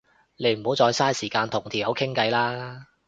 [0.35, 2.87] 你唔好再嘥時間同條友傾啦